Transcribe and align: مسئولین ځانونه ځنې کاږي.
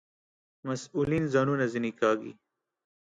مسئولین 0.67 1.23
ځانونه 1.33 1.65
ځنې 1.73 1.91
کاږي. 1.99 2.31